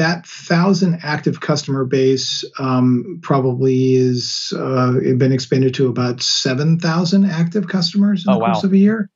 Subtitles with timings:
[0.00, 7.26] that thousand active customer base um, probably is uh, been expanded to about seven thousand
[7.26, 8.66] active customers in Oh, the course wow.
[8.68, 9.10] of a year.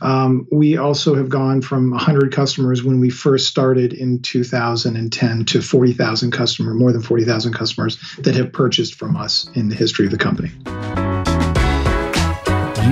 [0.00, 5.62] Um, we also have gone from 100 customers when we first started in 2010 to
[5.62, 10.10] 40,000 customer, more than 40,000 customers that have purchased from us in the history of
[10.12, 10.50] the company.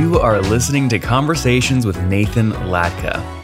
[0.00, 3.43] You are listening to Conversations with Nathan Latka.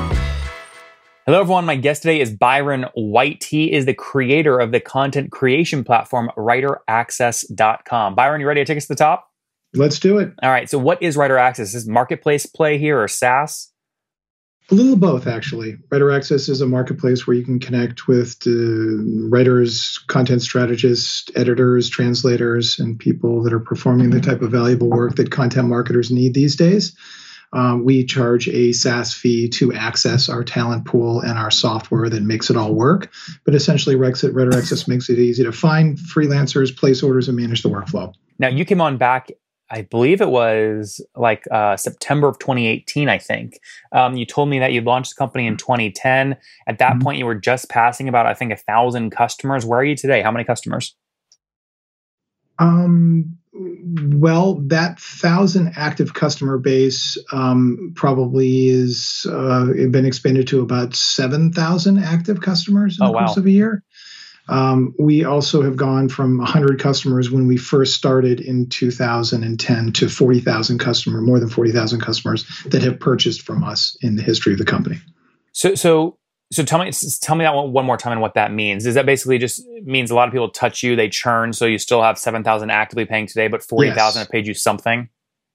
[1.31, 1.63] Hello, everyone.
[1.63, 3.45] My guest today is Byron White.
[3.45, 8.15] He is the creator of the content creation platform WriterAccess.com.
[8.15, 9.29] Byron, you ready to take us to the top?
[9.73, 10.33] Let's do it.
[10.43, 10.69] All right.
[10.69, 11.73] So, what is Writer Access?
[11.73, 13.71] Is marketplace play here or SaaS?
[14.71, 15.77] A little of both, actually.
[15.89, 22.77] Writer Access is a marketplace where you can connect with writers, content strategists, editors, translators,
[22.77, 26.57] and people that are performing the type of valuable work that content marketers need these
[26.57, 26.93] days.
[27.53, 32.23] Um, we charge a SaaS fee to access our talent pool and our software that
[32.23, 33.11] makes it all work.
[33.45, 37.69] But essentially, Rexit, Access makes it easy to find freelancers, place orders, and manage the
[37.69, 38.13] workflow.
[38.39, 39.29] Now, you came on back,
[39.69, 43.59] I believe it was like uh, September of 2018, I think.
[43.91, 46.37] Um, you told me that you launched the company in 2010.
[46.67, 47.01] At that Mhm.
[47.03, 49.65] point, you were just passing about, I think, a thousand customers.
[49.65, 50.21] Where are you today?
[50.21, 50.95] How many customers?
[52.59, 60.95] Um, well, that thousand active customer base um, probably is uh, been expanded to about
[60.95, 63.41] seven thousand active customers in Oh, the course wow.
[63.41, 63.83] of a year.
[64.47, 70.09] Um, we also have gone from 100 customers when we first started in 2010 to
[70.09, 74.59] 40,000 customer, more than 40,000 customers that have purchased from us in the history of
[74.59, 74.97] the company.
[75.53, 76.17] So, so,
[76.51, 76.91] so tell me,
[77.21, 78.85] tell me that one, one more time and what that means.
[78.85, 81.77] Is that basically just means a lot of people touch you, they churn, so you
[81.77, 84.27] still have seven thousand actively paying today, but forty thousand Yes.
[84.27, 85.09] have paid you something?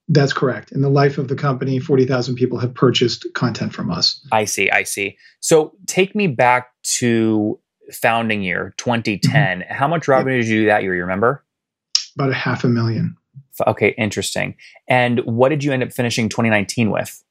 [0.08, 0.72] That's correct.
[0.72, 4.24] In the life of the company, 40,000 people have purchased content from us.
[4.30, 5.18] I see, I see.
[5.40, 6.68] So, take me back
[6.98, 7.58] to
[7.92, 9.60] founding year 2010.
[9.60, 9.74] Mm-hmm.
[9.74, 10.94] How much revenue did you do that year?
[10.94, 11.44] You remember?
[12.14, 13.16] About a half a million.
[13.66, 14.54] Okay, interesting.
[14.88, 17.22] And what did you end up finishing 2019 with?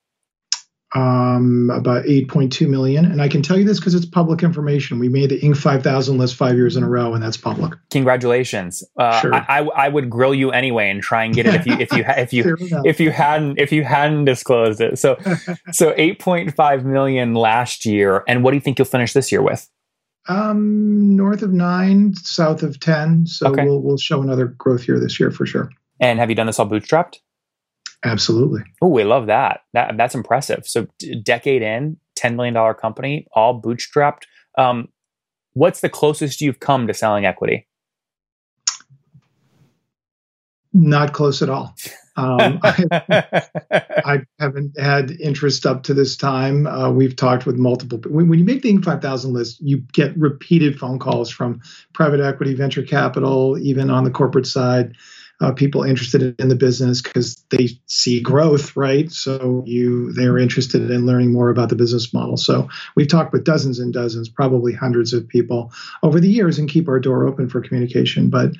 [0.95, 3.05] Um, about 8.2 million.
[3.05, 4.97] And I can tell you this because it's public information.
[4.97, 5.57] We made the Inc.
[5.57, 7.73] 5000 list five years in a row, and that's public.
[7.91, 8.83] Congratulations.
[8.97, 9.33] Uh, Sure.
[9.33, 11.91] I, I, I would grill you anyway and try and get it if you if
[11.91, 14.97] you if you if you hadn't if you hadn't disclosed it.
[14.97, 15.15] So
[15.71, 19.69] so 8.5 million last year and what do you think you'll finish this year with?
[20.27, 23.27] um, north of nine, south of 10.
[23.27, 23.63] So Okay.
[23.63, 25.69] we'll, we'll show another growth year this year for sure.
[25.99, 27.17] And have you done this all bootstrapped?
[28.05, 28.61] Absolutely.
[28.81, 29.61] Oh, we love that.
[29.73, 30.63] That that's impressive.
[30.65, 34.23] So d- decade in, 10 million dollar company, all bootstrapped.
[34.57, 34.89] Um
[35.53, 37.67] what's the closest you've come to selling equity?
[40.73, 41.73] Not close at all.
[42.17, 43.41] Um, I,
[44.05, 46.67] I haven't had interest up to this time.
[46.67, 47.99] Uh, we've talked with multiple.
[48.09, 48.83] When, when you make the Inc.
[48.83, 51.61] 5000 list, you get repeated phone calls from
[51.93, 54.95] private equity, venture capital, even on the corporate side,
[55.41, 59.11] uh, people interested in the business because they see growth, right?
[59.11, 62.37] So you they're interested in learning more about the business model.
[62.37, 65.71] So we've talked with dozens and dozens, probably hundreds of people
[66.03, 68.29] over the years, and keep our door open for communication.
[68.29, 68.51] But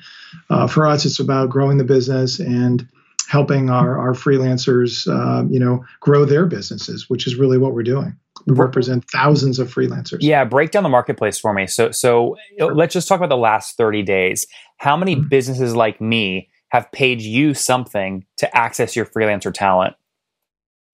[0.50, 2.86] uh, for us, it's about growing the business and
[3.28, 7.82] helping our, our freelancers, uh, you know, grow their businesses, which is really what we're
[7.82, 8.16] doing.
[8.46, 10.18] We represent thousands of freelancers.
[10.20, 11.66] Yeah, break down the marketplace for me.
[11.66, 14.46] So, so let's just talk about the last 30 days.
[14.76, 15.28] How many Mhm.
[15.28, 19.94] businesses like me have paid you something to access your freelancer talent?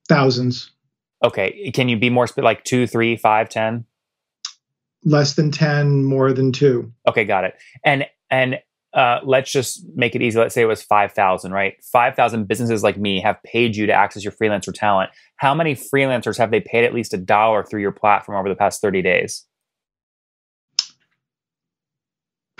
[0.08, 0.70] Thousands.
[1.24, 3.86] Okay, can you be more spe- like two, three, five, ten?
[5.04, 6.92] less than 10, more than two.
[7.08, 7.54] Okay, got it.
[7.84, 8.58] And and
[8.94, 10.38] uh, let's just make it easy.
[10.38, 11.75] Let's say it was 5,000, right?
[11.82, 15.10] 5,000 businesses like me have paid you to access your freelancer talent.
[15.36, 18.54] How many freelancers have they paid at least a dollar through your platform over the
[18.54, 19.46] past 30 days?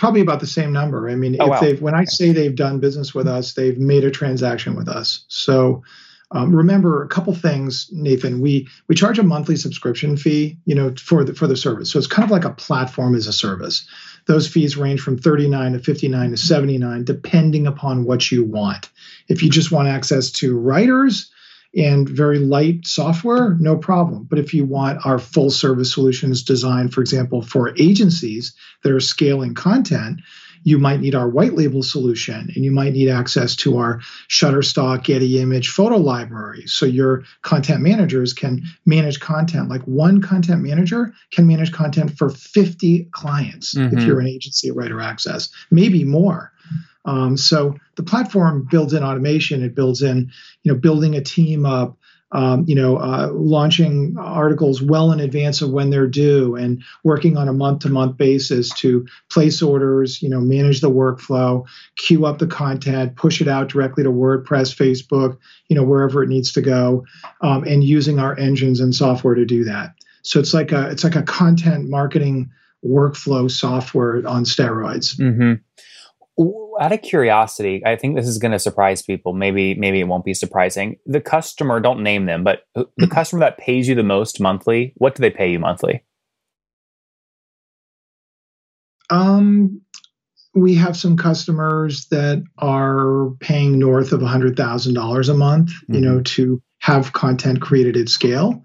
[0.03, 1.09] Probably about the same number.
[1.09, 1.59] I mean, oh, if wow.
[1.61, 5.23] they've when I say they've done business with us, they've made a transaction with us.
[5.29, 5.81] So
[6.31, 8.41] um, remember a couple things, Nathan.
[8.41, 11.89] We we charge a monthly subscription fee, you know, for the for the service.
[11.89, 13.87] So it's kind of like a platform as a service.
[14.25, 18.89] Those fees range from 39 to 59 to 79, depending upon what you want.
[19.29, 21.31] If you just want access to writers
[21.75, 24.27] and very light software, no problem.
[24.29, 28.53] But if you want our full service solutions designed, for example, for agencies
[28.83, 30.21] that are scaling content,
[30.63, 33.99] you might need our white label solution and you might need access to our
[34.29, 36.65] Shutterstock Getty image photo library.
[36.67, 39.69] So your content managers can manage content.
[39.69, 43.97] Like one content manager can manage content for 50 clients mm-hmm.
[43.97, 46.52] if you're an agency at Writer Access, maybe more.
[47.05, 49.63] Um, so the platform builds in automation.
[49.63, 50.31] It builds in,
[50.63, 51.97] you know, building a team up,
[52.33, 57.37] um, you know, uh, launching articles well in advance of when they're due and working
[57.37, 61.63] on a month to month basis to place orders, you know, manage the workflow,
[61.95, 66.29] queue up the content, push it out directly to WordPress, Facebook, you know, wherever it
[66.29, 67.05] needs to go,
[67.41, 69.93] um, and using our engines and software to do that.
[70.23, 72.49] So it's like a it's like a content marketing
[72.83, 75.19] workflow software on steroids.
[75.19, 75.53] Mm-hmm
[76.79, 79.33] out of curiosity, I think this is going to surprise people.
[79.33, 80.97] Maybe maybe it won't be surprising.
[81.05, 83.05] The customer, don't name them, but the mm-hmm.
[83.05, 86.03] customer that pays you the most monthly, what do they pay you monthly?
[89.09, 89.81] Um,
[90.55, 95.93] we have some customers that are paying north of $100,000 a month, mm-hmm.
[95.93, 96.23] you know, mm-hmm.
[96.23, 98.61] to have content created at scale.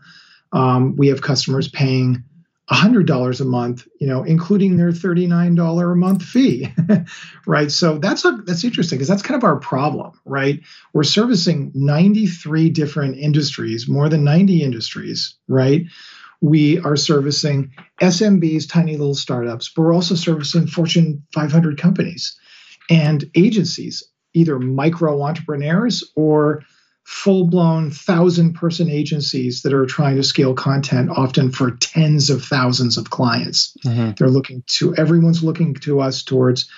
[0.53, 2.25] Um, we have customers paying
[2.71, 6.69] $100 a month, you know, including their $39 a month fee,
[7.47, 7.73] right?
[7.73, 10.61] So that's a, that's interesting because that's kind of our problem, right?
[10.93, 15.87] We're servicing 93 different industries, more than 90 industries, right?
[16.41, 17.73] We are servicing
[18.03, 22.37] SMBs, tiny little startups, but we're also servicing Fortune 500 companies
[22.91, 24.03] and agencies,
[24.35, 26.63] either micro entrepreneurs or
[27.09, 32.45] full blown thousand person agencies that are trying to scale content, often for tens of
[32.45, 33.75] thousands of clients.
[33.83, 34.11] Mm-hmm.
[34.19, 36.69] They're looking to, everyone's looking to us towards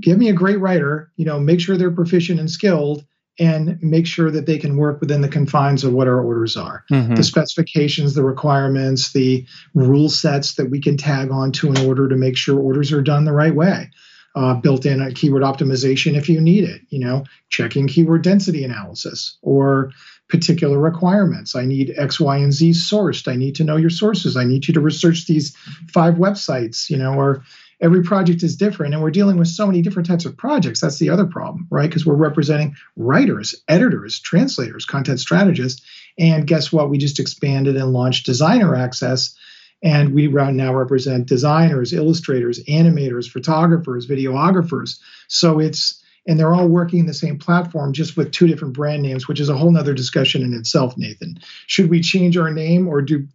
[0.00, 3.06] give me a great writer, you know, make sure they're proficient and skilled
[3.38, 6.84] and make sure that they can work within the confines of what our orders are.
[6.92, 7.14] Mm-hmm.
[7.14, 12.06] The specifications, the requirements, the rule sets that we can tag on to an order
[12.06, 13.90] to make sure orders are done the right way
[14.36, 18.62] uh, built in a keyword optimization if you need it, you know, checking keyword density
[18.64, 19.90] analysis or
[20.28, 21.56] particular requirements.
[21.56, 23.32] I need X, Y, and Z sourced.
[23.32, 24.36] I need to know your sources.
[24.36, 25.56] I need you to research these
[25.88, 27.44] five websites, you know, or
[27.80, 30.98] every project is different and we're dealing with so many different types of projects that's
[30.98, 35.82] the other problem right because we're representing writers editors translators content strategists
[36.18, 39.36] and guess what we just expanded and launched designer access
[39.82, 44.98] and we now represent designers, illustrators, animators, photographers, videographers.
[45.28, 49.02] So it's, and they're all working in the same platform just with two different brand
[49.02, 51.38] names, which is a whole nother discussion in itself, Nathan.
[51.66, 53.26] Should we change our name or do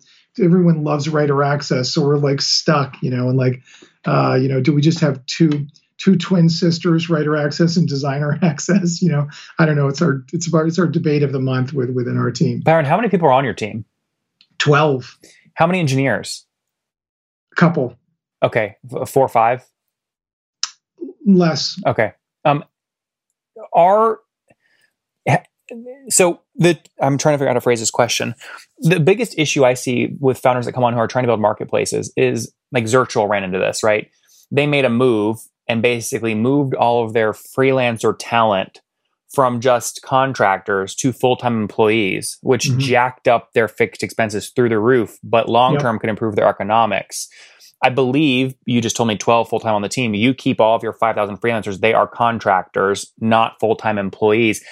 [0.42, 1.94] everyone loves writer access?
[1.94, 3.62] So we're like stuck, you know, and like,
[4.06, 5.68] uh, you know, do we just have two
[5.98, 9.02] two twin sisters, writer access and designer access?
[9.02, 9.30] You know,
[9.60, 9.88] I don't know.
[9.88, 12.62] It's our it's about it's our debate of the month with within our team.
[12.62, 13.86] Byron, how many people are on your team?
[14.58, 15.18] Twelve.
[15.62, 16.48] How many engineers?
[17.52, 17.96] A couple.
[18.42, 19.64] Okay, four or five.
[21.24, 21.80] Less.
[21.86, 22.14] Okay.
[22.44, 22.64] Um,
[23.72, 24.22] are
[26.10, 28.34] so the I'm trying to figure out how to phrase this question.
[28.80, 31.40] The biggest issue I see with founders that come on who are trying to build
[31.40, 34.10] marketplaces is like Zirtual ran into this, right?
[34.50, 35.38] They made a move
[35.68, 38.82] and basically moved all of their freelancer talent
[39.34, 42.80] from just contractors to full-time employees, which mm-hmm.
[42.80, 46.02] jacked up their fixed expenses through the roof, but long-term yep.
[46.02, 47.30] could improve their economics.
[47.84, 50.14] I believe you just told me 12 full-time on the team.
[50.14, 51.80] You keep all of your 5,000 freelancers.
[51.80, 54.64] They are contractors, not full-time employees.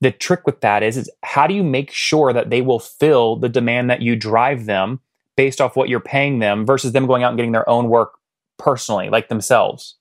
[0.00, 3.36] The trick with that is, is how do you make sure that they will fill
[3.36, 5.00] the demand that you drive them
[5.36, 8.14] based off what you're paying them versus them going out and getting their own work
[8.58, 9.96] personally, like themselves?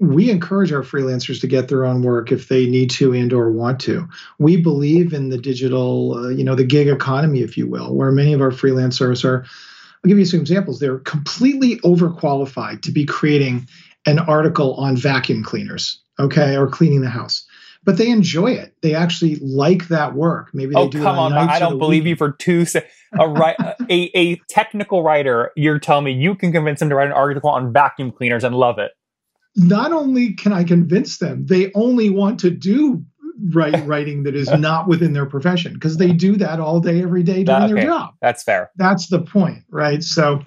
[0.00, 3.52] We encourage our freelancers to get their own work if they need to and or
[3.52, 7.68] want to we believe in the digital uh, you know the gig economy if you
[7.68, 12.82] will where many of our freelancers are i'll give you some examples they're completely overqualified
[12.82, 13.68] to be creating
[14.06, 17.46] an article on vacuum cleaners okay or cleaning the house
[17.82, 18.74] but they enjoy it.
[18.82, 20.50] They actually like that work.
[20.52, 21.02] Maybe they oh, do.
[21.02, 21.32] come on!
[21.32, 22.10] I don't believe week.
[22.10, 22.66] you for two.
[22.66, 22.86] Se-
[23.18, 23.56] a, right,
[23.88, 25.50] a a technical writer.
[25.56, 28.54] You're telling me you can convince them to write an article on vacuum cleaners and
[28.54, 28.92] love it.
[29.56, 33.04] Not only can I convince them, they only want to do
[33.52, 37.22] write, writing that is not within their profession because they do that all day, every
[37.22, 37.74] day doing okay.
[37.74, 38.14] their job.
[38.20, 38.70] That's fair.
[38.76, 40.02] That's the point, right?
[40.02, 40.42] So,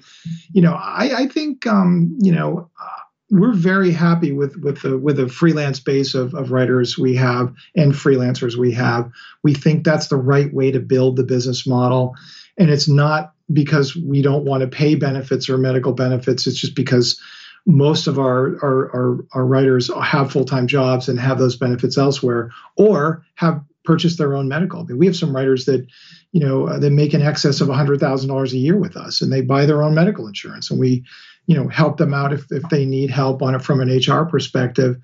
[0.52, 2.88] you know, I, I think, um, you know, uh,
[3.32, 7.52] we're very happy with with the with the freelance base of, of writers we have
[7.76, 9.10] and freelancers we have.
[9.44, 12.14] We think that's the right way to build the business model,
[12.60, 16.46] and it's not because we don't want to pay benefits or medical benefits.
[16.46, 17.20] It's just because
[17.65, 22.51] most of our our, our, our writers have full-time jobs and have those benefits elsewhere
[22.75, 24.79] or have purchased their own medical.
[24.79, 25.86] I mean, we have some writers that,
[26.32, 29.41] you know, uh, that make in excess of $100,000 a year with us and they
[29.41, 31.03] buy their own medical insurance and we,
[31.46, 34.26] you know, help them out if, if they need help on it from an HR
[34.26, 34.98] perspective.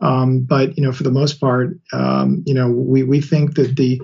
[0.00, 3.76] Um, but, you know, for the most part, um, you know, we, we think that
[3.76, 4.00] the,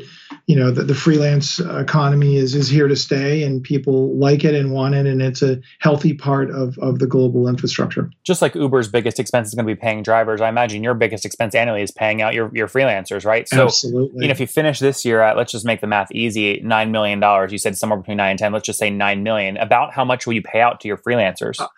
[0.50, 4.52] you know the, the freelance economy is is here to stay and people like it
[4.52, 8.56] and want it and it's a healthy part of of the global infrastructure just like
[8.56, 11.82] uber's biggest expense is going to be paying drivers i imagine your biggest expense annually
[11.82, 14.22] is paying out your, your freelancers right so Absolutely.
[14.22, 16.90] you know if you finish this year at let's just make the math easy nine
[16.90, 19.92] million dollars you said somewhere between nine and ten let's just say nine million about
[19.92, 21.68] how much will you pay out to your freelancers uh,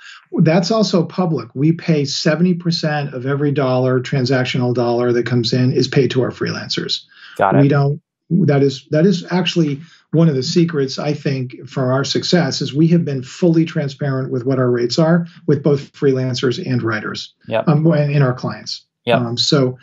[0.40, 5.88] that's also public we pay 70% of every dollar transactional dollar that comes in is
[5.88, 7.04] paid to our freelancers
[7.37, 7.62] Got it.
[7.62, 9.80] We don't that is that is actually
[10.12, 14.30] one of the secrets I think for our success is we have been fully transparent
[14.30, 17.66] with what our rates are with both freelancers and writers yep.
[17.68, 18.87] um, and our clients.
[19.04, 19.18] Yep.
[19.18, 19.78] Um, so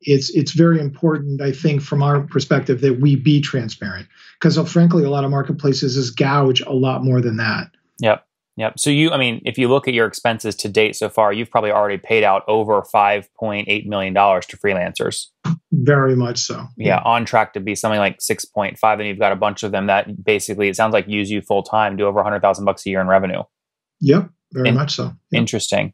[0.00, 4.06] it's it's very important I think from our perspective that we be transparent
[4.38, 7.70] because frankly a lot of marketplaces is gouge a lot more than that.
[8.00, 8.26] Yep.
[8.56, 8.78] Yep.
[8.78, 11.50] So you, I mean, if you look at your expenses to date so far, you've
[11.50, 15.26] probably already paid out over five point eight million dollars to freelancers.
[15.72, 16.68] Very much so.
[16.76, 19.64] Yeah, on track to be something like six point five, and you've got a bunch
[19.64, 22.42] of them that basically it sounds like use you full time, do over a hundred
[22.42, 23.42] thousand bucks a year in revenue.
[24.00, 25.04] Yep, very In- much so.
[25.32, 25.40] Yep.
[25.40, 25.92] Interesting.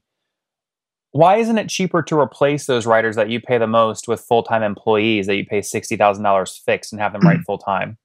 [1.13, 4.43] Why isn't it cheaper to replace those writers that you pay the most with full
[4.43, 7.97] time employees that you pay sixty thousand dollars fixed and have them write full time?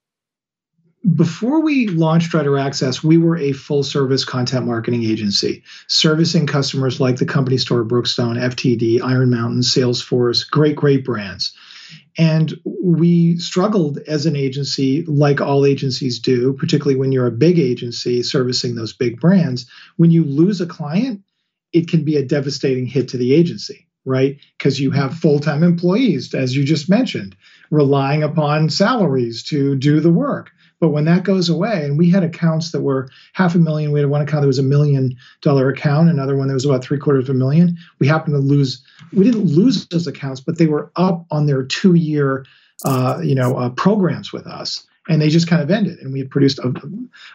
[1.14, 7.00] Before we launched Writer Access, we were a full service content marketing agency, servicing customers
[7.00, 11.56] like the company store Brookstone, FTD, Iron Mountain, Salesforce, great, great brands.
[12.18, 17.60] And we struggled as an agency, like all agencies do, particularly when you're a big
[17.60, 19.70] agency servicing those big brands.
[19.98, 21.22] When you lose a client,
[21.72, 24.40] it can be a devastating hit to the agency, right?
[24.58, 27.36] Because you have full time employees, as you just mentioned,
[27.70, 30.52] relying upon salaries to do the work.
[30.80, 34.00] But when that goes away, and we had accounts that were half a million, we
[34.00, 37.00] had one account that was a million dollar account, another one that was about three
[37.00, 37.78] quarters of a million.
[38.00, 38.84] We happened to lose.
[39.14, 42.46] We didn't lose those accounts, but they were up on their two year,
[42.84, 46.00] uh, you know, uh, programs with us, and they just kind of ended.
[46.00, 46.74] And we had produced a,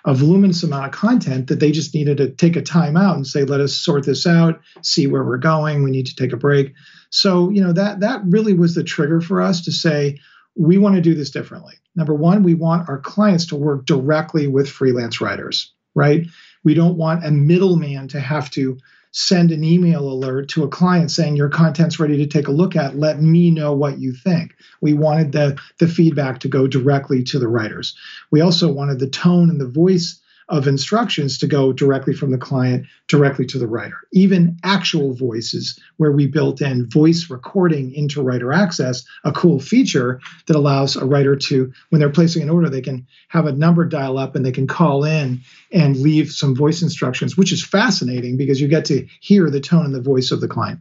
[0.05, 3.27] a voluminous amount of content that they just needed to take a time out and
[3.27, 5.83] say, let us sort this out, see where we're going.
[5.83, 6.75] We need to take a break.
[7.11, 10.21] So you know that that really was the trigger for us to say
[10.61, 11.75] we want to do this differently.
[11.97, 16.27] Number one, we want our clients to work directly with freelance writers, right?
[16.65, 18.77] We don't want a middleman to have to
[19.11, 22.77] send an email alert to a client saying your content's ready to take a look
[22.77, 22.95] at.
[22.95, 24.55] Let me know what you think.
[24.83, 27.97] We wanted the, the feedback to go directly to the writers.
[28.31, 32.39] We also wanted the tone and the voice of instructions to go directly from the
[32.39, 33.97] client directly to the writer.
[34.13, 40.21] Even actual voices, where we built in voice recording into writer access, a cool feature
[40.47, 43.85] that allows a writer to, when they're placing an order, they can have a number
[43.85, 45.41] dial up and they can call in
[45.73, 49.85] and leave some voice instructions, which is fascinating because you get to hear the tone
[49.85, 50.81] and the voice of the client.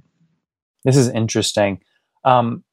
[0.83, 1.79] This is interesting.
[2.25, 2.63] Um,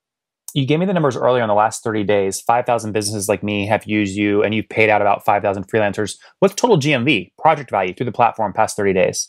[0.55, 2.41] you gave me the numbers earlier in the last 30 days.
[2.41, 6.17] 5000 businesses like me have used you and you've paid out about 5000 freelancers.
[6.38, 9.29] What's total gmv project value through the platform past 30 days?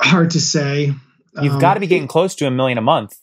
[0.00, 0.92] Hard to say.
[1.40, 3.16] You've um, got to be getting close to a million a month.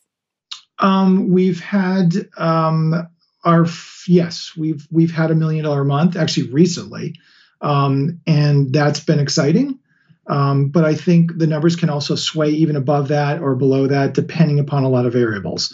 [0.80, 3.08] Um, we've had um,
[3.44, 3.68] our
[4.08, 7.16] yes we've we've had a million dollar a month actually recently.
[7.62, 9.80] Um, and that's been exciting
[10.28, 14.13] um, but I think the numbers can also sway even above that or below that,
[14.13, 15.74] depending upon a lot of variables.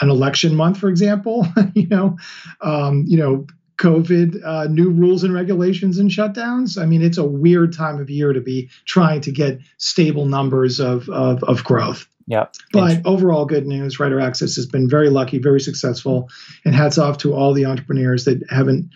[0.00, 2.16] An election month, for example, you know,
[2.60, 3.46] um, you know,
[3.78, 6.80] COVID, uh, new rules and regulations and shutdowns.
[6.80, 10.80] I mean, it's a weird time of year to be trying to get stable numbers
[10.80, 12.06] of of, of growth.
[12.26, 12.46] Yeah.
[12.72, 14.00] But overall, good news.
[14.00, 16.28] Writer Access has been very lucky, very successful,
[16.64, 18.90] and hats off to all the entrepreneurs that haven't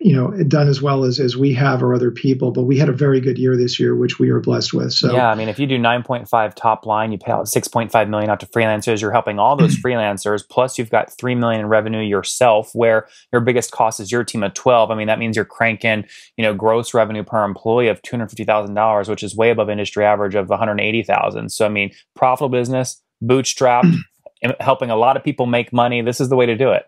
[0.00, 2.88] you know done as well as as we have or other people but we had
[2.88, 4.92] a very good year this year which we are blessed with.
[4.92, 8.30] So yeah i mean if you do 9.5 top line you pay out 6.5 million
[8.30, 9.00] out to freelancers.
[9.00, 10.46] You're helping all those freelancers.
[10.48, 14.42] Plus you've got 3 million in revenue yourself where your biggest cost is your team
[14.42, 16.04] of 12 i mean that means you're cranking
[16.36, 20.48] you know gross revenue per employee of $250000 which is way above industry average of
[20.48, 23.94] 180000 so i mean profitable business bootstrapped
[24.60, 26.02] helping a lot of people make money.
[26.02, 26.84] This is the way to do it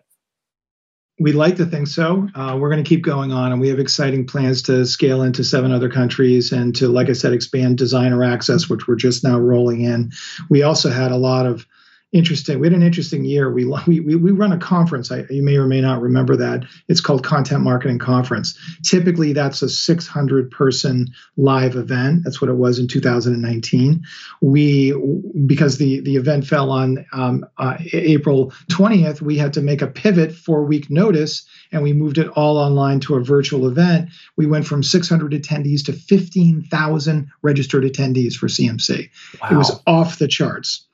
[1.19, 2.27] we like to think so.
[2.35, 5.43] Uh, we're going to keep going on, and we have exciting plans to scale into
[5.43, 9.39] seven other countries and to, like I said, expand designer access, which we're just now
[9.39, 10.11] rolling in.
[10.49, 11.65] We also had a lot of
[12.13, 12.59] interesting.
[12.59, 13.47] We had an interesting year.
[13.57, 15.11] We we we run a conference.
[15.11, 16.63] I, you may or may not remember that.
[16.87, 18.57] It's called Content Marketing Conference.
[18.83, 22.23] Typically, that's a 600 person live event.
[22.23, 24.03] That's what it was in 2019.
[24.41, 24.93] We
[25.45, 29.87] because the the event fell on um, uh, April 20th, we had to make a
[29.87, 34.09] pivot four week notice, and we moved it all online to a virtual event.
[34.35, 39.09] We went from 600 attendees to 15,000 registered attendees for CMC.
[39.41, 39.49] Wow.
[39.51, 40.86] It was off the charts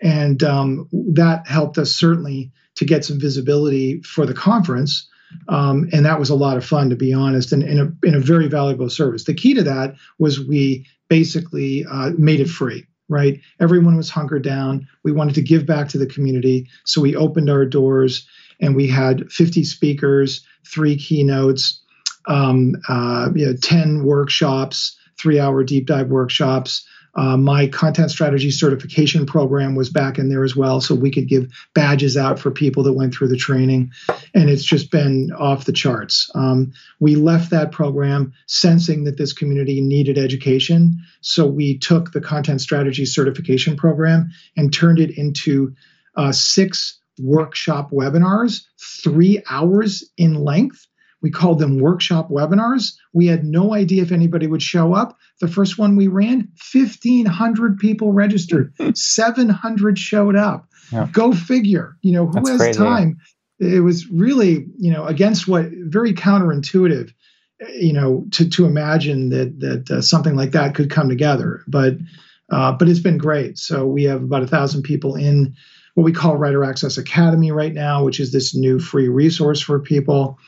[0.00, 5.08] and um, that helped us certainly to get some visibility for the conference.
[5.48, 8.20] Um, and that was a lot of fun, to be honest, and in a, a
[8.20, 9.24] very valuable service.
[9.24, 13.40] The key to that was we basically uh, made it free, right?
[13.60, 14.88] Everyone was hunkered down.
[15.04, 18.26] We wanted to give back to the community, so we opened our doors
[18.60, 21.80] and we had 50 speakers, three keynotes,
[22.26, 26.86] um, uh, you know, 10 workshops, three hour deep dive workshops.
[27.14, 31.28] Uh, my content strategy certification program was back in there as well, so we could
[31.28, 33.90] give badges out for people that went through the training,
[34.34, 36.30] and it's just been off the charts.
[36.34, 42.20] Um, we left that program sensing that this community needed education, so we took the
[42.20, 45.74] content strategy certification program and turned it into
[46.16, 48.62] uh, six workshop webinars,
[49.02, 50.86] three hours in length
[51.22, 52.94] we called them workshop webinars.
[53.12, 55.18] We had no idea if anybody would show up.
[55.40, 60.66] The first one we ran, 1,500 people registered, 700 showed up.
[60.92, 61.08] Yeah.
[61.12, 61.96] Go figure.
[62.02, 62.78] You know, who That's has crazy.
[62.78, 63.18] time?
[63.58, 67.12] It was really, you know, against what very counterintuitive,
[67.78, 71.62] you know, to to imagine that that uh, something like that could come together.
[71.68, 71.98] But
[72.50, 73.58] uh, but it's been great.
[73.58, 75.54] So we have about a thousand people in
[75.94, 79.78] what we call Writer Access Academy right now, which is this new free resource for
[79.78, 80.38] people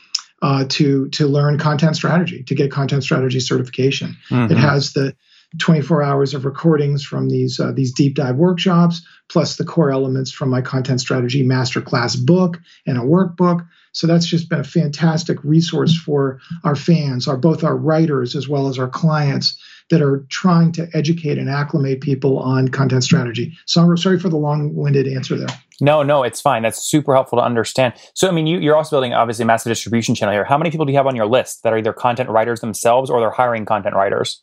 [0.43, 4.17] uh, to to learn content strategy, to get content strategy certification.
[4.29, 4.51] Mm-hmm.
[4.51, 5.15] It has the
[5.59, 10.31] 24 hours of recordings from these uh, these deep dive workshops, plus the core elements
[10.31, 13.65] from my content strategy masterclass book and a workbook.
[13.93, 18.49] So that's just been a fantastic resource for our fans, our both our writers as
[18.49, 19.57] well as our clients
[19.93, 23.55] that are trying to educate and acclimate people on content strategy.
[23.67, 25.47] So I'm sorry for the long-winded answer there.
[25.79, 26.63] No, no, it's fine.
[26.63, 27.93] That's super helpful to understand.
[28.15, 30.45] So, I mean, you, are also building obviously a massive distribution channel here.
[30.45, 33.11] How many people do you have on your list that are either content writers themselves
[33.11, 34.41] or they're hiring content writers?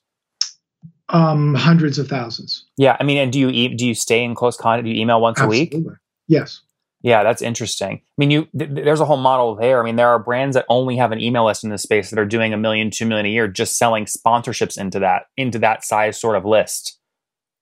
[1.08, 2.64] Um, hundreds of thousands.
[2.76, 4.84] Yeah, I mean, and do you e- do you stay in close contact?
[4.84, 5.78] Do you email once Absolutely.
[5.78, 5.88] a week?
[6.28, 6.60] Yes.
[7.02, 7.96] Yeah, that's interesting.
[7.96, 9.80] I mean, you th- there's a whole model there.
[9.80, 12.18] I mean, there are brands that only have an email list in this space that
[12.18, 15.84] are doing a million, two million a year, just selling sponsorships into that into that
[15.84, 16.98] size sort of list.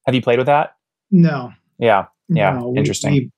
[0.06, 0.74] Have you played with that?
[1.10, 1.52] No.
[1.78, 2.06] Yeah.
[2.28, 2.58] Yeah.
[2.58, 3.30] No, interesting.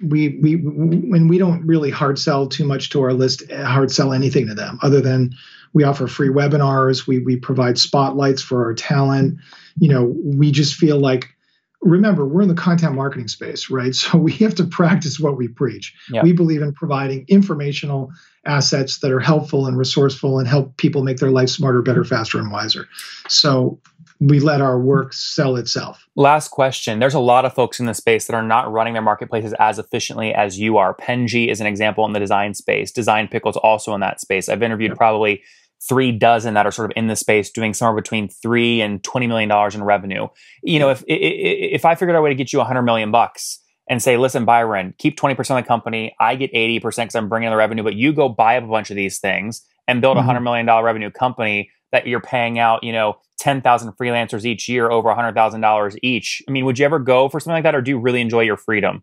[0.00, 3.90] We, we we when we don't really hard sell too much to our list hard
[3.90, 5.34] sell anything to them other than
[5.72, 9.38] we offer free webinars we we provide spotlights for our talent
[9.80, 11.34] you know we just feel like
[11.80, 15.48] remember we're in the content marketing space right so we have to practice what we
[15.48, 16.22] preach yeah.
[16.22, 18.10] we believe in providing informational
[18.46, 22.38] assets that are helpful and resourceful and help people make their life smarter better faster
[22.38, 22.88] and wiser
[23.28, 23.78] so
[24.20, 26.06] we let our work sell itself.
[26.16, 26.98] Last question.
[26.98, 29.78] There's a lot of folks in the space that are not running their marketplaces as
[29.78, 30.94] efficiently as you are.
[30.94, 32.90] Penji is an example in the design space.
[32.90, 34.48] Design Pickles also in that space.
[34.48, 35.42] I've interviewed probably
[35.86, 39.26] three dozen that are sort of in the space doing somewhere between three and twenty
[39.26, 40.28] million dollars in revenue.
[40.62, 43.10] You know, if if I figured out a way to get you a hundred million
[43.10, 47.08] bucks and say, listen, Byron, keep twenty percent of the company, I get eighty percent
[47.08, 49.62] because I'm bringing the revenue, but you go buy up a bunch of these things
[49.86, 50.26] and build a mm-hmm.
[50.26, 54.90] hundred million dollar revenue company that you're paying out, you know, 10,000 freelancers each year
[54.90, 56.42] over $100,000 each.
[56.46, 58.42] I mean, would you ever go for something like that or do you really enjoy
[58.42, 59.02] your freedom?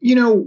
[0.00, 0.44] You know,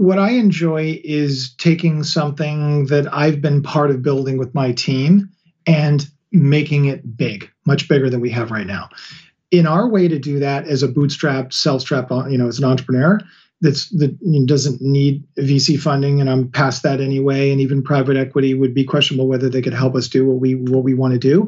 [0.00, 5.28] what I enjoy is taking something that I've been part of building with my team
[5.66, 8.88] and making it big, much bigger than we have right now.
[9.50, 12.64] In our way to do that as a bootstrap, self-strap, uh, you know, as an
[12.64, 13.20] entrepreneur,
[13.60, 17.50] that's that doesn't need VC funding, and I'm past that anyway.
[17.50, 20.54] And even private equity would be questionable whether they could help us do what we
[20.54, 21.46] what we want to do.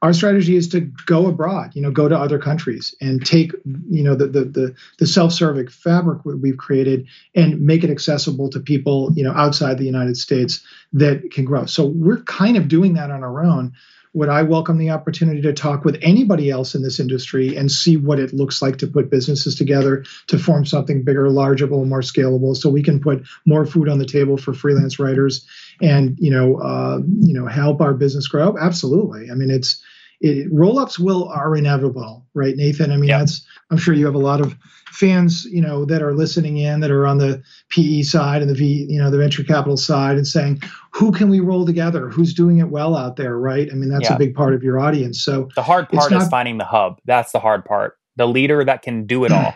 [0.00, 3.52] Our strategy is to go abroad, you know, go to other countries and take,
[3.88, 8.60] you know, the the the, the self-serving fabric we've created and make it accessible to
[8.60, 11.66] people, you know, outside the United States that can grow.
[11.66, 13.72] So we're kind of doing that on our own.
[14.18, 17.96] Would I welcome the opportunity to talk with anybody else in this industry and see
[17.96, 22.56] what it looks like to put businesses together to form something bigger, larger, more scalable,
[22.56, 25.46] so we can put more food on the table for freelance writers
[25.80, 28.58] and you know, uh, you know, help our business grow?
[28.58, 29.30] Absolutely.
[29.30, 29.80] I mean, it's
[30.20, 32.90] it, roll-ups will are inevitable, right, Nathan?
[32.90, 33.20] I mean, yep.
[33.20, 34.56] that's I'm sure you have a lot of
[34.90, 38.54] fans, you know, that are listening in that are on the PE side and the
[38.54, 42.08] V, you know, the venture capital side, and saying, who can we roll together?
[42.08, 43.68] Who's doing it well out there, right?
[43.70, 44.16] I mean, that's yeah.
[44.16, 45.22] a big part of your audience.
[45.22, 47.00] So the hard part not, is finding the hub.
[47.04, 47.96] That's the hard part.
[48.16, 49.54] The leader that can do it all.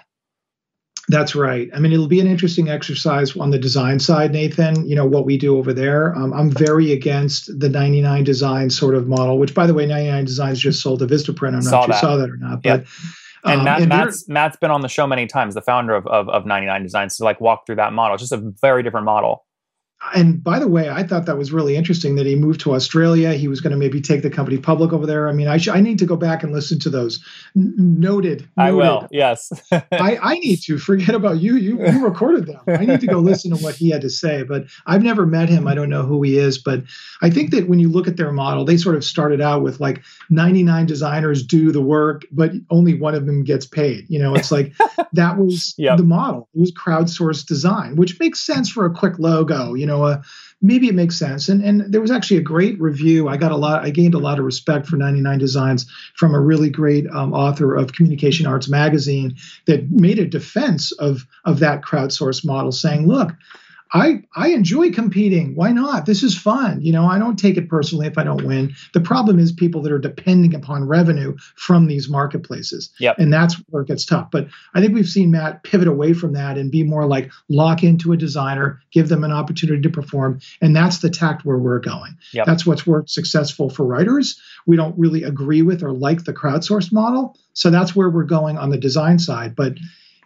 [1.12, 1.68] That's right.
[1.74, 4.86] I mean, it'll be an interesting exercise on the design side, Nathan.
[4.88, 6.14] You know what we do over there.
[6.16, 10.24] Um, I'm very against the 99 design sort of model, which, by the way, 99
[10.24, 11.54] Designs just sold to Vistaprint.
[11.54, 12.86] I'm not sure you saw that or not, but.
[13.44, 16.06] And, um, Matt, and Matt's Matt's been on the show many times, the founder of,
[16.06, 18.14] of, of 99 Designs, to like walk through that model.
[18.14, 19.44] It's just a very different model
[20.14, 23.34] and by the way, I thought that was really interesting that he moved to Australia.
[23.34, 25.28] He was going to maybe take the company public over there.
[25.28, 27.24] I mean, I, sh- I need to go back and listen to those.
[27.56, 29.06] N- noted, noted, I will.
[29.10, 29.52] Yes.
[29.70, 31.56] I, I need to forget about you.
[31.56, 32.60] You you recorded them.
[32.66, 34.42] I need to go listen to what he had to say.
[34.42, 35.68] But I've never met him.
[35.68, 36.58] I don't know who he is.
[36.58, 36.82] But
[37.22, 39.80] I think that when you look at their model, they sort of started out with
[39.80, 44.06] like 99 designers do the work, but only one of them gets paid.
[44.08, 44.74] You know, it's like
[45.12, 45.96] that was yep.
[45.96, 46.48] the model.
[46.54, 49.74] It was crowdsourced design, which makes sense for a quick logo.
[49.74, 49.91] You know
[50.60, 51.48] maybe it makes sense.
[51.48, 53.28] And and there was actually a great review.
[53.28, 53.84] I got a lot.
[53.84, 57.74] I gained a lot of respect for 99 Designs from a really great um, author
[57.74, 63.32] of Communication Arts magazine that made a defense of of that crowdsourced model, saying, "Look,
[63.92, 65.54] I I enjoy competing.
[65.54, 66.06] Why not?
[66.06, 66.80] This is fun.
[66.80, 68.74] You know, I don't take it personally if I don't win.
[68.94, 72.90] The problem is people that are depending upon revenue from these marketplaces.
[72.98, 73.18] Yep.
[73.18, 74.30] And that's where it gets tough.
[74.30, 77.82] But I think we've seen Matt pivot away from that and be more like lock
[77.82, 80.40] into a designer, give them an opportunity to perform.
[80.60, 82.16] And that's the tact where we're going.
[82.32, 82.46] Yep.
[82.46, 84.40] That's what's worked successful for writers.
[84.66, 87.36] We don't really agree with or like the crowdsourced model.
[87.52, 89.54] So that's where we're going on the design side.
[89.54, 89.74] But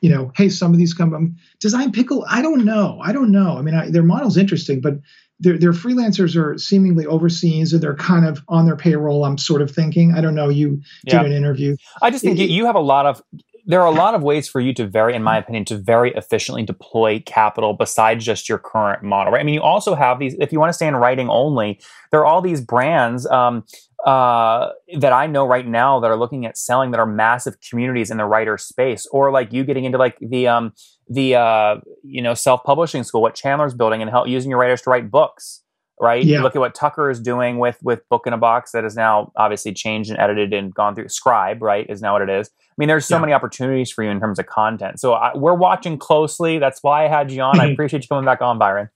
[0.07, 2.25] you know, hey, some of these come um, design pickle.
[2.31, 3.01] I don't know.
[3.03, 3.59] I don't know.
[3.59, 5.01] I mean, I, their model's interesting, but
[5.41, 9.25] their their freelancers are seemingly overseas and they're kind of on their payroll.
[9.25, 10.15] I'm sort of thinking.
[10.15, 10.49] I don't know.
[10.49, 11.25] You yeah.
[11.25, 11.77] did an interview.
[12.01, 13.21] I just think it, you have a lot of.
[13.69, 16.13] There are a lot of ways for you to very, in my opinion, to very
[16.15, 19.41] efficiently deploy capital besides just your current model, right?
[19.41, 20.37] I mean, you also have these.
[20.39, 21.81] If you want to stay in writing only,
[22.13, 23.27] there are all these brands.
[23.27, 23.65] Um,
[24.05, 28.09] uh, that I know right now that are looking at selling that are massive communities
[28.09, 30.73] in the writer space, or like you getting into like the um,
[31.09, 34.83] the uh, you know self publishing school, what Chandler's building, and help using your writers
[34.83, 35.63] to write books.
[35.99, 36.23] Right.
[36.23, 36.39] Yeah.
[36.39, 38.97] You look at what Tucker is doing with with Book in a Box that is
[38.97, 41.09] now obviously changed and edited and gone through.
[41.09, 42.49] Scribe, right, is now what it is.
[42.49, 43.21] I mean, there's so yeah.
[43.21, 45.01] many opportunities for you in terms of content.
[45.01, 46.59] So I, we're watching closely.
[46.59, 47.59] That's why I had you on.
[47.59, 48.91] I appreciate you coming back on, Byron.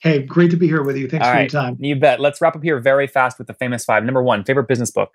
[0.00, 1.08] Hey, great to be here with you.
[1.08, 1.52] Thanks All for right.
[1.52, 1.76] your time.
[1.78, 2.20] You bet.
[2.20, 4.04] Let's wrap up here very fast with the famous five.
[4.04, 5.10] Number one, favorite business book.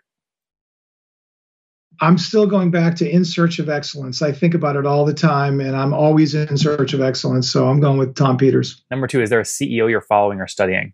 [1.99, 4.23] I'm still going back to In Search of Excellence.
[4.23, 7.51] I think about it all the time, and I'm always in search of excellence.
[7.51, 8.83] So I'm going with Tom Peters.
[8.89, 10.93] Number two, is there a CEO you're following or studying?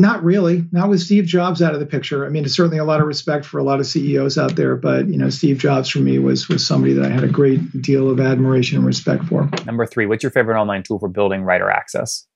[0.00, 0.64] Not really.
[0.70, 2.24] Not with Steve Jobs out of the picture.
[2.24, 4.76] I mean, there's certainly a lot of respect for a lot of CEOs out there,
[4.76, 7.82] but you know, Steve Jobs for me was was somebody that I had a great
[7.82, 9.50] deal of admiration and respect for.
[9.66, 12.28] Number three, what's your favorite online tool for building writer access?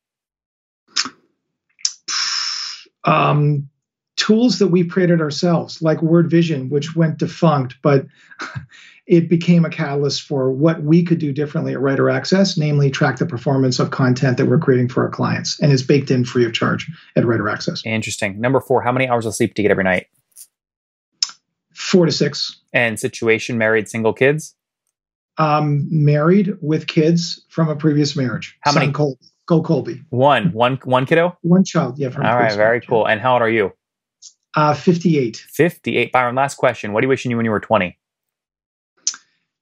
[3.05, 3.69] Um,
[4.17, 8.07] tools that we've created ourselves, like Word Vision, which went defunct, but
[9.13, 13.19] it became a catalyst for what we could do differently at Writer Access, namely track
[13.19, 16.47] the performance of content that we're creating for our clients, and is baked in free
[16.47, 17.83] of charge at Writer Access.
[17.85, 18.41] Interesting.
[18.41, 20.07] Number four, how many hours of sleep do you get every night?
[21.75, 22.59] Four to six.
[22.73, 24.55] And situation, married, single, kids?
[25.37, 28.57] Um, married with kids from a previous marriage.
[28.63, 28.93] How Son many?
[28.95, 30.01] Col- Go Colby.
[30.09, 31.37] One, one, one kiddo.
[31.43, 31.99] One child.
[31.99, 32.09] Yeah.
[32.09, 32.51] All right.
[32.53, 32.87] Very marriage.
[32.89, 33.07] cool.
[33.07, 33.73] And how old are you?
[34.55, 35.37] Uh, 58.
[35.37, 36.13] 58.
[36.13, 36.95] Byron, last question.
[36.95, 37.99] What are you wishing you knew when you were 20?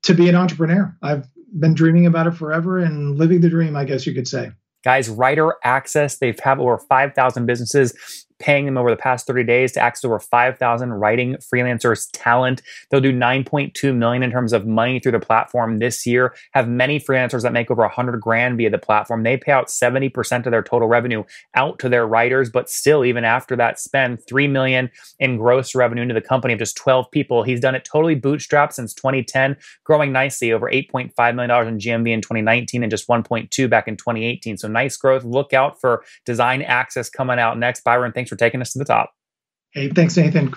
[0.03, 0.97] To be an entrepreneur.
[1.03, 1.27] I've
[1.59, 4.53] been dreaming about it forever and living the dream, I guess you could say.
[4.83, 9.73] Guys, Writer Access, they've have over 5,000 businesses paying them over the past 30 days
[9.73, 12.63] to access over 5,000 writing freelancers talent.
[12.91, 16.35] They'll do 9.2 million in terms of money through the platform this year.
[16.53, 19.23] Have many freelancers that make over 100 grand via the platform.
[19.23, 21.23] They pay out 70% of their total revenue
[21.55, 26.03] out to their writers, but still, even after that spend, 3 million in gross revenue
[26.03, 27.43] into the company of just 12 people.
[27.43, 32.21] He's done it totally bootstrapped since 2010, growing nicely over $8.5 million in GMV in
[32.21, 34.57] 2019 and just 1.2 back in 2018.
[34.57, 35.25] So nice growth.
[35.25, 37.85] Look out for Design Access coming out next.
[37.85, 39.11] Byron, thanks for taking us to the top.
[39.73, 40.55] Hey, thanks, Nathan.